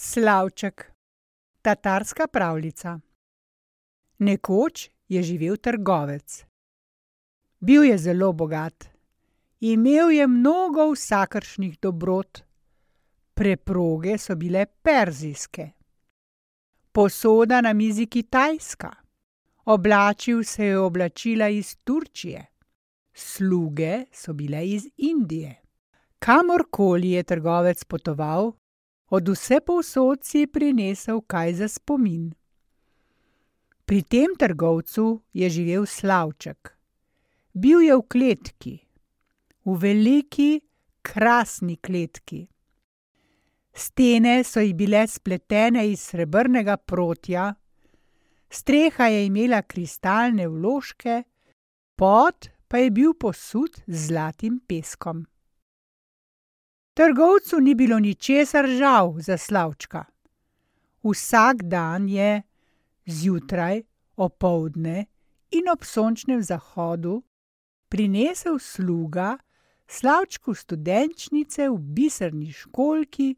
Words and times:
Slavček. 0.00 0.92
Tatarska 1.62 2.26
pravljica. 2.26 3.00
Nekoč 4.18 4.90
je 5.08 5.22
živel 5.22 5.56
trgovec. 5.56 6.44
Bil 7.60 7.84
je 7.84 7.98
zelo 7.98 8.32
bogat. 8.32 8.84
Imel 9.60 10.10
je 10.10 10.26
mnogo 10.26 10.92
vsakršnih 10.92 11.78
dobrot. 11.82 12.38
Preproge 13.34 14.18
so 14.18 14.36
bile 14.36 14.66
perzijske, 14.66 15.70
posoda 16.92 17.60
na 17.60 17.72
mizi 17.72 18.06
kitajska, 18.06 18.92
oblačil 19.64 20.44
se 20.44 20.64
je 20.64 20.78
oblačila 20.78 21.48
iz 21.48 21.76
Turčije, 21.84 22.46
sluge 23.14 24.04
so 24.12 24.32
bile 24.32 24.68
iz 24.68 24.86
Indije. 24.96 25.62
Kamorkoli 26.18 27.10
je 27.10 27.22
trgovec 27.22 27.84
potoval, 27.84 28.52
od 29.08 29.28
vsepovsod 29.28 30.24
si 30.24 30.38
je 30.38 30.46
prinesel 30.46 31.20
kaj 31.20 31.54
za 31.54 31.68
spomin. 31.68 32.32
Pri 33.84 34.02
tem 34.02 34.34
trgovcu 34.38 35.22
je 35.32 35.48
živel 35.50 35.86
Slavček. 35.86 36.76
Bil 37.52 37.80
je 37.80 37.96
v 37.96 38.02
kletki, 38.08 38.74
v 39.64 39.76
veliki, 39.80 40.60
krasni 41.02 41.76
kletki. 41.76 42.44
Stene 43.72 44.42
so 44.44 44.60
ji 44.60 44.74
bile 44.74 45.06
spletene 45.08 45.86
iz 45.88 46.04
srebrnega 46.10 46.76
protja, 46.76 47.54
streha 48.50 49.08
je 49.08 49.24
imela 49.26 49.62
kristalne 49.62 50.48
vložke, 50.48 51.22
pod 51.96 52.50
pa 52.68 52.78
je 52.78 52.90
bil 52.90 53.14
posut 53.14 53.80
z 53.86 54.06
zlatim 54.08 54.60
peskom. 54.68 55.24
Trgovcu 56.98 57.60
ni 57.60 57.74
bilo 57.74 57.98
ničesar 57.98 58.66
žal 58.66 59.14
za 59.20 59.36
Slavčka. 59.38 60.04
Vsak 61.02 61.62
dan 61.62 62.08
je 62.08 62.42
zjutraj, 63.06 63.82
opoldne 64.16 65.06
in 65.50 65.70
ob 65.72 65.84
sončnem 65.86 66.42
zahodu 66.42 67.22
prinesel 67.88 68.58
sluga 68.58 69.38
Slavčku 69.86 70.54
studenčnice 70.54 71.68
v 71.68 71.78
biserni 71.78 72.50
školjki 72.52 73.36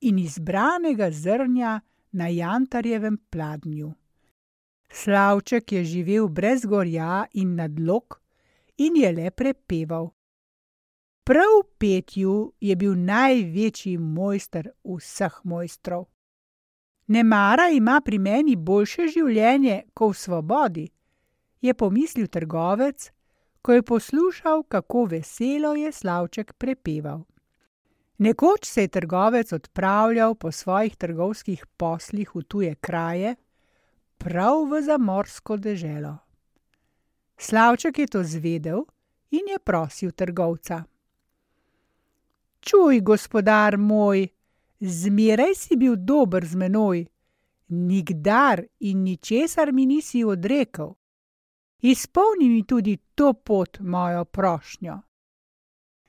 in 0.00 0.18
izbranega 0.18 1.10
zrnja 1.10 1.80
na 2.12 2.28
jantarjevem 2.28 3.20
pladnju. 3.30 3.92
Slavček 4.88 5.72
je 5.72 5.84
živel 5.84 6.28
brez 6.28 6.64
gorja 6.64 7.26
in 7.32 7.54
nadlog 7.54 8.20
in 8.78 8.96
je 8.96 9.12
le 9.12 9.30
prepeval. 9.30 10.14
Prav 11.24 11.52
v 11.60 11.68
petju 11.78 12.52
je 12.60 12.76
bil 12.76 12.94
največji 12.94 13.98
mojster 13.98 14.68
vseh 14.84 15.40
mojstrov. 15.44 16.04
Nemara 17.06 17.68
ima 17.72 18.00
pri 18.04 18.18
meni 18.18 18.56
boljše 18.56 19.08
življenje 19.08 19.82
ko 19.94 20.10
v 20.12 20.18
svobodi, 20.20 20.86
je 21.64 21.74
pomislil 21.74 22.28
trgovec, 22.28 23.10
ko 23.62 23.72
je 23.72 23.82
poslušal, 23.82 24.62
kako 24.68 25.04
veselo 25.04 25.74
je 25.74 25.92
Slavček 25.92 26.52
prepeval. 26.60 27.24
Nekoč 28.18 28.68
se 28.68 28.84
je 28.84 28.88
trgovec 28.88 29.52
odpravljal 29.52 30.34
po 30.34 30.52
svojih 30.52 30.96
trgovskih 30.96 31.66
poslih 31.76 32.34
v 32.34 32.42
tuje 32.42 32.74
kraje, 32.74 33.36
prav 34.18 34.68
v 34.68 34.82
zamorsko 34.82 35.56
deželo. 35.56 36.18
Slavček 37.38 37.98
je 37.98 38.06
to 38.06 38.22
zvedel 38.22 38.84
in 39.30 39.48
je 39.48 39.58
prosil 39.58 40.12
trgovca: 40.12 40.84
"Čuj, 42.74 43.00
gospodar 43.00 43.78
moj, 43.78 44.28
zmeraj 44.80 45.54
si 45.54 45.76
bil 45.76 45.94
dober 45.96 46.46
z 46.46 46.56
menoj, 46.56 47.06
nikdar 47.68 48.64
in 48.80 49.02
ničesar 49.02 49.72
mi 49.72 49.86
nisi 49.86 50.24
odrekel. 50.24 50.94
Izpolni 51.82 52.48
mi 52.48 52.66
tudi 52.66 52.96
to 53.14 53.32
pot 53.32 53.78
mojo 53.80 54.24
prošnjo. 54.24 54.98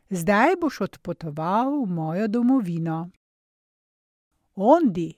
Zdaj 0.10 0.56
boš 0.62 0.82
odpotoval 0.82 1.86
v 1.86 1.86
mojo 1.86 2.28
domovino. 2.28 3.10
Ondi, 4.56 5.14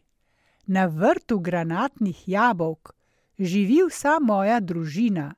na 0.66 0.86
vrtu 0.86 1.40
granatnih 1.40 2.28
jabolk, 2.28 2.92
živi 3.40 3.84
vsa 3.88 4.20
moja 4.22 4.60
družina, 4.60 5.36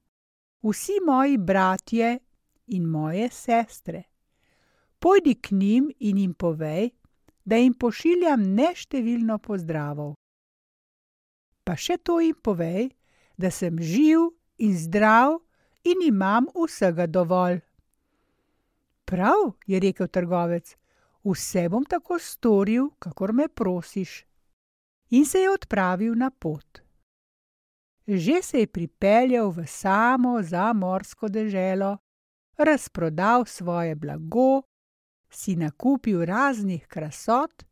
vsi 0.63 1.01
moji 1.05 1.37
bratje 1.37 2.19
in 2.67 2.85
moje 2.85 3.29
sestre. 3.29 4.03
Pojdi 4.99 5.35
k 5.35 5.51
njim 5.51 5.91
in 5.99 6.17
jim 6.17 6.33
povej, 6.33 6.89
da 7.45 7.55
jim 7.55 7.73
pošiljam 7.73 8.41
neštevilno 8.55 9.37
pozdravov. 9.37 10.13
Pa 11.63 11.75
še 11.75 11.97
to 11.97 12.19
jim 12.19 12.35
povej, 12.43 12.89
da 13.37 13.51
sem 13.51 13.79
živ 13.79 14.29
in 14.57 14.75
zdrav 14.77 15.39
in 15.83 16.03
imam 16.07 16.49
vsega 16.55 17.07
dovolj." 17.07 17.61
"Prav," 19.05 19.53
je 19.65 19.79
rekel 19.79 20.07
trgovec, 20.07 20.75
"vse 21.23 21.69
bom 21.69 21.85
tako 21.85 22.19
storil, 22.19 22.89
kakor 22.99 23.33
me 23.33 23.47
prosiš." 23.47 24.25
In 25.09 25.25
se 25.25 25.39
je 25.39 25.49
odpravil 25.49 26.15
na 26.15 26.29
pot. 26.29 26.81
Že 28.07 28.41
se 28.41 28.59
je 28.59 28.67
pripeljal 28.67 29.49
v 29.49 29.65
samo 29.67 30.41
zamorsko 30.41 31.29
deželo, 31.29 31.97
razprodal 32.57 33.45
svoje 33.45 33.95
blago, 33.95 34.61
si 35.29 35.55
nakupil 35.55 36.25
raznih 36.25 36.87
krasot, 36.87 37.63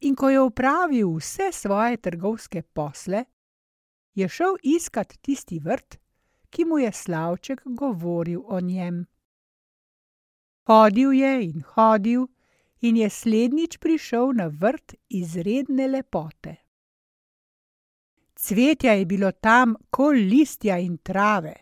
in 0.00 0.14
ko 0.14 0.30
je 0.30 0.40
opravil 0.40 1.16
vse 1.16 1.52
svoje 1.52 1.96
trgovske 1.96 2.62
posle, 2.62 3.24
je 4.14 4.28
šel 4.28 4.56
iskat 4.62 5.14
tisti 5.22 5.58
vrt, 5.58 5.98
ki 6.50 6.64
mu 6.64 6.78
je 6.78 6.92
Slavček 6.92 7.60
govoril 7.64 8.42
o 8.46 8.60
njem. 8.60 9.06
Hodil 10.66 11.12
je 11.12 11.44
in 11.44 11.62
hodil 11.74 12.26
in 12.80 12.96
je 12.96 13.10
slednjič 13.10 13.78
prišel 13.78 14.32
na 14.32 14.46
vrt 14.46 14.94
izredne 15.08 15.86
lepote. 15.88 16.56
Cvetja 18.34 18.92
je 18.92 19.04
bilo 19.04 19.32
tam 19.32 19.74
ko 19.90 20.10
listja 20.10 20.78
in 20.78 20.98
trave, 20.98 21.54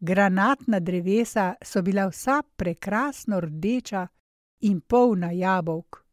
granatna 0.00 0.80
drevesa 0.80 1.54
so 1.62 1.82
bila 1.82 2.08
vsa 2.08 2.42
prekrasno 2.56 3.40
rdeča 3.40 4.06
in 4.62 4.80
polna 4.80 5.32
jabolk. 5.32 6.04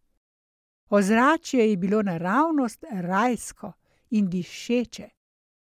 Ozračje 0.90 1.70
je 1.70 1.78
bilo 1.78 2.02
naravnost 2.02 2.86
rajsko 2.92 3.74
in 4.10 4.30
dišeče 4.30 5.10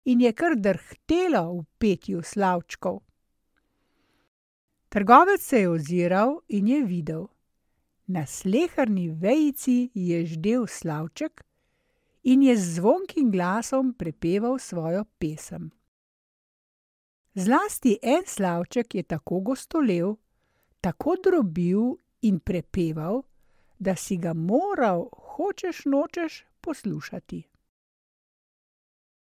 in 0.05 0.21
je 0.21 0.33
kar 0.33 0.55
drhtelo 0.57 1.43
v 1.53 1.65
petju 1.77 2.21
Slavčkov. 2.23 2.99
Trgovec 4.89 5.41
se 5.41 5.59
je 5.59 5.69
oziral 5.69 6.39
in 6.47 6.67
je 6.67 6.85
videl. 6.85 7.27
Na 8.07 8.25
sleherni 8.25 9.09
vejici 9.09 9.89
je 9.93 10.25
ždel 10.25 10.67
slavček 10.67 11.43
in 12.23 12.41
je 12.43 12.55
z 12.57 12.73
zvonkim 12.75 13.31
glasom 13.31 13.93
prepeval 13.93 14.57
svojo 14.59 15.05
pesem. 15.19 15.69
Zlasti 17.33 17.99
en 18.01 18.25
slavček 18.25 18.95
je 18.95 19.03
tako 19.03 19.39
gostolel, 19.39 20.15
tako 20.81 21.15
drobil 21.23 21.95
in 22.21 22.39
prepeval, 22.39 23.23
da 23.79 23.95
si 23.95 24.17
ga 24.17 24.33
moral 24.33 25.07
hočeš 25.11 25.85
nočeš 25.85 26.45
poslušati. 26.61 27.43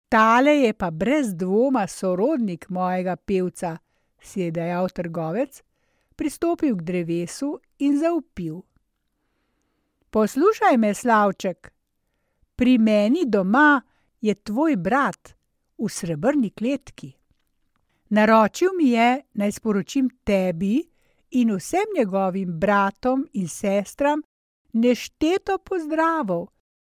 Tale 0.10 0.52
je 0.52 0.74
pa 0.74 0.92
brez 0.92 1.36
dvoma 1.36 1.88
sorodnik 1.88 2.70
mojega 2.70 3.16
pevca, 3.16 3.78
si 4.22 4.42
je 4.42 4.52
dejal 4.52 4.90
trgovec, 4.90 5.64
pristopil 6.16 6.76
k 6.78 6.82
drevesu 6.82 7.60
in 7.80 7.98
zavpil. 8.00 8.62
Poslušaj 10.10 10.78
me, 10.78 10.94
Slavček, 10.94 11.72
pri 12.56 12.78
meni 12.78 13.24
doma 13.26 13.82
je 14.22 14.36
tvoj 14.36 14.76
brat 14.76 15.34
v 15.78 15.90
srebrni 15.90 16.50
kletki. 16.50 17.14
Naročil 18.10 18.76
mi 18.78 18.90
je, 18.92 19.24
naj 19.34 19.52
sporočim 19.52 20.10
tebi 20.24 20.91
in 21.32 21.56
vsem 21.56 21.88
njegovim 21.98 22.60
bratom 22.60 23.28
in 23.34 23.48
sestram 23.48 24.22
nešteto 24.74 25.58
pozdravov 25.58 26.48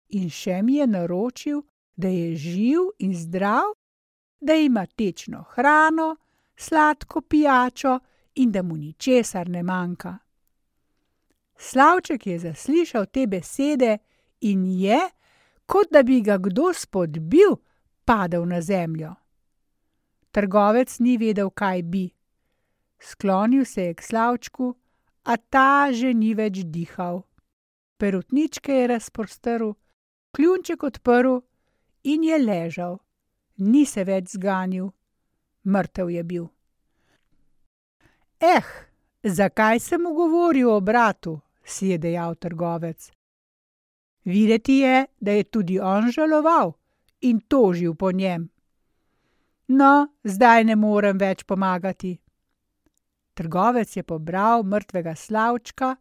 in 0.09 0.29
še 0.29 0.61
mi 0.61 0.75
je 0.75 0.87
naročil, 0.87 1.61
da 1.95 2.07
je 2.07 2.35
živ 2.35 2.79
in 2.99 3.13
zdrav, 3.15 3.73
da 4.39 4.53
ima 4.53 4.85
tečno 4.85 5.43
hrano, 5.49 6.15
sladko 6.55 7.21
pijačo 7.21 7.99
in 8.35 8.51
da 8.51 8.61
mu 8.63 8.77
ničesar 8.77 9.49
ne 9.49 9.63
manjka. 9.63 10.17
Slavček 11.57 12.27
je 12.27 12.39
zaslišal 12.39 13.05
te 13.05 13.27
besede 13.27 13.97
in 14.41 14.65
je, 14.65 14.99
kot 15.65 15.87
da 15.91 16.03
bi 16.03 16.21
ga 16.21 16.37
kdo 16.37 16.73
spodbil, 16.73 17.57
padel 18.05 18.45
na 18.45 18.61
zemljo. 18.61 19.15
Trgovec 20.31 20.99
ni 20.99 21.17
vedel, 21.17 21.49
kaj 21.49 21.81
bi. 21.81 22.16
Sklonil 22.99 23.65
se 23.65 23.81
je 23.81 23.93
k 23.93 24.01
Slavčku, 24.01 24.75
a 25.27 25.37
ta 25.37 25.91
že 25.91 26.13
ni 26.13 26.33
več 26.33 26.63
dihal. 26.63 27.23
Perutničke 27.97 28.73
je 28.73 28.87
razprostrl, 28.87 29.73
kljunček 30.31 30.83
odprl 30.83 31.39
in 32.03 32.23
je 32.23 32.37
ležal, 32.37 32.99
ni 33.57 33.85
se 33.85 34.03
več 34.07 34.37
zganil, 34.37 34.91
mrtev 35.65 36.09
je 36.09 36.23
bil. 36.23 36.45
Eh, 38.39 38.65
zakaj 39.23 39.79
sem 39.79 40.01
mu 40.01 40.13
govoril 40.13 40.69
o 40.69 40.79
bratu, 40.81 41.39
si 41.65 41.91
je 41.91 41.97
dejal 41.97 42.35
trgovec. 42.35 43.11
Videti 44.23 44.79
je, 44.83 45.07
da 45.19 45.31
je 45.31 45.43
tudi 45.43 45.79
on 45.79 46.11
žaloval 46.11 46.77
in 47.21 47.39
tožil 47.39 47.95
po 47.95 48.11
njem. 48.11 48.49
No, 49.67 50.07
zdaj 50.23 50.63
ne 50.63 50.75
morem 50.75 51.17
več 51.17 51.43
pomagati. 51.43 52.17
Trgovec 53.37 53.97
je 53.97 54.03
pobral 54.03 54.63
mrtvega 54.63 55.15
slavčka 55.15 55.95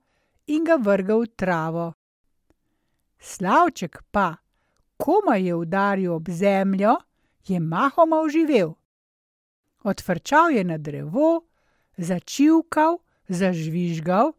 in 0.46 0.64
ga 0.64 0.78
vrgel 0.80 1.26
v 1.26 1.32
travo. 1.36 1.86
Slavček 3.20 4.02
pa, 4.10 4.36
komaj 4.96 5.42
je 5.44 5.54
udaril 5.54 6.14
ob 6.14 6.30
zemljo, 6.32 6.96
je 7.46 7.60
mahoma 7.60 8.20
oživel. 8.24 8.72
Odfrčal 9.84 10.50
je 10.50 10.64
na 10.64 10.78
drevo, 10.78 11.44
začivkal, 11.96 12.98
zažvižgal, 13.28 14.32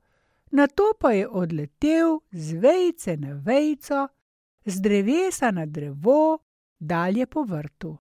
nato 0.51 0.93
pa 1.00 1.11
je 1.11 1.27
odletel 1.27 2.19
z 2.31 2.57
vejice 2.57 3.17
na 3.17 3.38
vejico, 3.45 4.07
z 4.65 4.81
drevesa 4.81 5.51
na 5.51 5.65
drevo, 5.65 6.39
dalje 6.79 7.25
po 7.25 7.43
vrtu. 7.43 7.97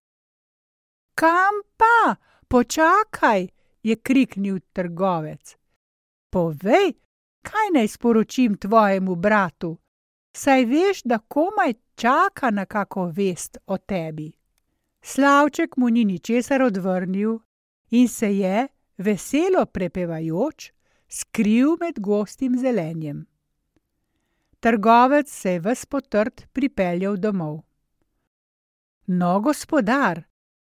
Kam 1.13 1.61
pa, 1.77 2.15
počakaj, 2.47 3.47
je 3.87 3.95
kriknil 3.95 4.59
trgovec. 4.73 5.55
Povej, 6.29 6.93
kaj 7.41 7.67
naj 7.73 7.87
sporočim 7.87 8.57
tvojemu 8.57 9.15
bratu, 9.15 9.77
saj 10.35 10.65
veš, 10.65 11.03
da 11.03 11.19
komaj 11.19 11.73
čaka 11.95 12.51
na 12.51 12.65
kako 12.65 13.05
vest 13.05 13.57
o 13.65 13.77
tebi. 13.77 14.31
Slavček 15.01 15.77
mu 15.77 15.89
ni 15.89 16.05
ničesar 16.05 16.61
odvrnil 16.61 17.39
in 17.89 18.07
se 18.07 18.37
je, 18.37 18.67
veselo 18.97 19.65
prepevajoč, 19.65 20.71
skril 21.07 21.77
med 21.79 21.99
gostim 21.99 22.57
zelenjem. 22.59 23.25
Trgovec 24.59 25.31
se 25.31 25.51
je 25.51 25.59
ves 25.59 25.85
potrt 25.85 26.47
pripeljal 26.53 27.17
domov. 27.17 27.61
No, 29.07 29.39
gospodar, 29.39 30.23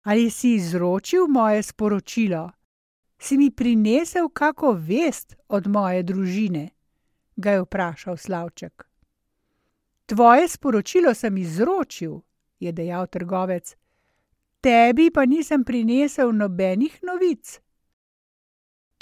ali 0.03 0.31
si 0.31 0.55
izročil 0.55 1.29
moje 1.29 1.63
sporočilo? 1.63 2.51
Si 3.19 3.39
mi 3.39 3.51
prinesel 3.51 4.29
kako 4.29 4.73
vest 4.73 5.37
od 5.49 5.67
moje 5.67 6.03
družine? 6.03 6.71
ga 7.37 7.51
je 7.51 7.63
vprašal 7.65 8.17
Slavček. 8.17 8.85
Tvoje 10.07 10.49
sporočilo 10.49 11.15
sem 11.15 11.37
izročil, 11.37 12.21
je 12.61 12.73
dejal 12.73 13.07
trgovec, 13.07 13.75
tebi 14.61 15.11
pa 15.11 15.27
nisem 15.27 15.65
prinesel 15.65 16.31
nobenih 16.31 17.01
novic 17.03 17.65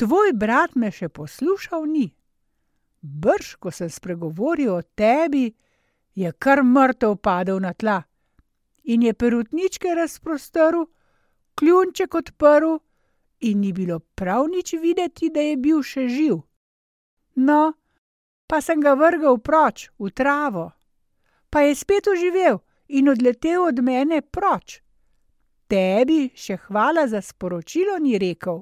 tvoj 0.03 0.33
brat 0.35 0.75
me 0.75 0.91
še 0.91 1.09
poslušal 1.15 1.87
ni. 1.87 2.09
Brž, 3.03 3.57
ko 3.63 3.71
sem 3.71 3.91
spregovoril 3.91 4.73
o 4.75 4.81
tebi, 4.83 5.53
je 6.19 6.33
kar 6.43 6.63
mrtev 6.67 7.19
padel 7.23 7.61
na 7.63 7.71
tla 7.75 8.03
in 8.83 9.05
je 9.07 9.15
perutničke 9.15 9.93
razprostrl, 9.95 10.89
kljunček 11.55 12.15
odprl, 12.19 12.81
in 13.43 13.61
ni 13.61 13.73
bilo 13.73 13.99
prav 14.15 14.47
nič 14.49 14.73
videti, 14.73 15.31
da 15.31 15.41
je 15.41 15.57
bil 15.57 15.83
še 15.83 16.07
živ. 16.09 16.41
No, 17.35 17.73
pa 18.47 18.61
sem 18.61 18.81
ga 18.81 18.95
vrgel 18.95 19.39
proč 19.39 19.89
v 19.99 20.11
travo, 20.11 20.71
pa 21.51 21.65
je 21.67 21.75
spet 21.75 22.09
oživel 22.09 22.61
in 22.89 23.09
odletel 23.09 23.65
od 23.67 23.81
mene 23.83 24.23
proč. 24.23 24.81
Tebi 25.69 26.29
še 26.37 26.59
hvala 26.69 27.07
za 27.09 27.23
sporočilo 27.25 27.97
ni 27.99 28.19
rekel. 28.21 28.61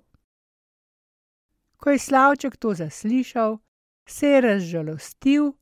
Ko 1.81 1.91
je 1.91 1.99
Slavček 1.99 2.57
to 2.57 2.75
zaslišal, 2.75 3.59
se 4.07 4.27
je 4.27 4.41
razžalostil, 4.41 5.53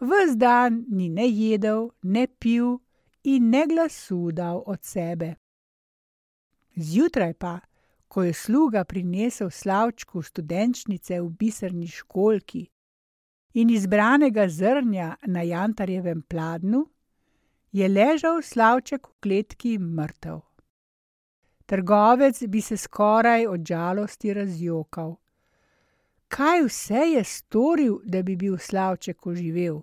ves 0.00 0.36
dan 0.36 0.84
ni 0.88 1.08
ne 1.08 1.28
jedel, 1.28 1.90
ne 2.02 2.26
pil 2.26 2.78
in 3.22 3.50
ne 3.50 3.66
glasu 3.66 4.32
dal 4.32 4.62
od 4.66 4.84
sebe. 4.84 5.36
Zjutraj 6.76 7.34
pa, 7.34 7.58
ko 8.08 8.22
je 8.22 8.32
sluga 8.32 8.84
prinesel 8.84 9.50
Slavčku 9.50 10.22
studenčnice 10.22 11.20
v 11.20 11.28
biserni 11.28 11.86
školki 11.86 12.66
in 13.54 13.70
izbranega 13.70 14.48
zrnja 14.48 15.16
na 15.26 15.42
jantarjevem 15.42 16.22
pladnju, 16.22 16.86
je 17.72 17.88
ležal 17.88 18.42
Slavček 18.42 19.06
v 19.06 19.14
kletki 19.20 19.78
mrtev. 19.78 20.40
Trgovec 21.66 22.42
bi 22.48 22.60
se 22.60 22.76
skoraj 22.76 23.46
od 23.46 23.64
žalosti 23.66 24.34
razjokal 24.34 25.16
kaj 26.28 26.62
vse 26.62 26.94
je 26.94 27.24
storil, 27.24 27.98
da 28.04 28.22
bi 28.22 28.36
bil 28.36 28.58
slavček 28.58 29.26
oživel. 29.26 29.80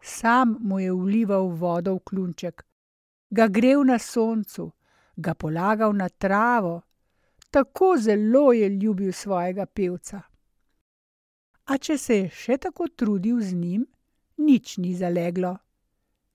Sam 0.00 0.56
mu 0.60 0.80
je 0.80 0.92
vlival 0.92 1.48
vodo 1.48 1.94
v 1.94 2.00
klunček, 2.04 2.64
ga 3.30 3.48
grev 3.48 3.84
na 3.84 3.98
soncu, 3.98 4.70
ga 5.16 5.34
polagal 5.34 5.92
na 5.92 6.08
travo, 6.08 6.82
tako 7.50 7.96
zelo 7.98 8.52
je 8.52 8.68
ljubil 8.68 9.12
svojega 9.12 9.66
pevca. 9.66 10.22
A 11.64 11.78
če 11.78 11.98
se 11.98 12.16
je 12.16 12.28
še 12.30 12.58
tako 12.62 12.88
trudil 12.88 13.40
z 13.40 13.54
njim, 13.54 13.86
nič 14.36 14.76
ni 14.78 14.94
zaleglo. 14.94 15.56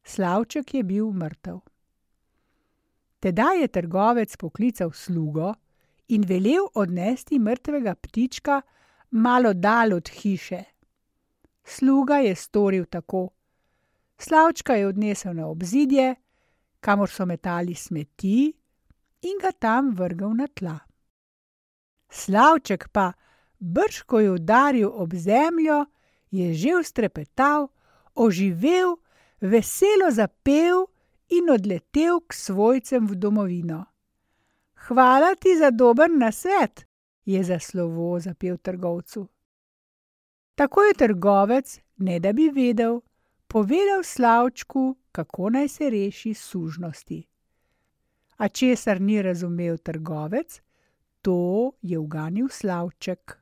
Slavček 0.03 0.73
je 0.73 0.83
bil 0.83 1.11
mrtev. 1.13 1.59
Tedaj 3.21 3.61
je 3.61 3.67
trgovec 3.67 4.35
poklical 4.37 4.91
slugo 4.91 5.53
in 6.07 6.25
velel 6.27 6.65
odnesti 6.75 7.39
mrtvega 7.39 7.95
ptička 7.95 8.61
malo 9.11 9.53
dal 9.53 9.93
od 9.93 10.09
hiše. 10.09 10.63
Sluga 11.63 12.17
je 12.25 12.35
storil 12.35 12.85
tako. 12.85 13.29
Slavčka 14.17 14.73
je 14.73 14.87
odnesel 14.87 15.33
na 15.33 15.47
obzidje, 15.47 16.15
kamor 16.79 17.09
so 17.09 17.25
metali 17.25 17.75
smeti, 17.75 18.53
in 19.21 19.37
ga 19.41 19.51
tam 19.51 19.93
vrgel 19.95 20.33
na 20.35 20.47
tla. 20.47 20.79
Slavček 22.11 22.89
pa, 22.91 23.13
brž 23.59 24.03
ko 24.03 24.19
je 24.19 24.31
udaril 24.31 24.91
ob 24.93 25.15
zemljo, 25.15 25.85
je 26.31 26.53
že 26.53 26.75
ustrepetal, 26.79 27.67
oživel, 28.15 28.99
veselo 29.41 30.11
zapel 30.11 30.85
in 31.29 31.49
odletel 31.49 32.19
k 32.27 32.33
svojcem 32.33 33.07
v 33.07 33.15
domovino. 33.15 33.85
Hvala 34.87 35.35
ti 35.35 35.55
za 35.57 35.71
dober 35.71 36.11
nasvet, 36.11 36.85
je 37.25 37.43
za 37.43 37.59
slovo 37.59 38.19
zapel 38.19 38.57
trgovcu. 38.57 39.27
Tako 40.55 40.81
je 40.83 40.93
trgovec, 40.93 41.79
ne 41.97 42.19
da 42.19 42.33
bi 42.33 42.49
vedel, 42.49 43.01
povedal 43.47 44.03
Slavčku, 44.03 44.97
kako 45.11 45.49
naj 45.49 45.67
se 45.67 45.89
reši 45.89 46.33
sužnosti. 46.33 47.27
A 48.37 48.47
česar 48.47 49.01
ni 49.01 49.21
razumel 49.21 49.77
trgovec, 49.77 50.61
to 51.21 51.71
je 51.81 51.97
uganil 51.97 52.49
Slavček. 52.49 53.40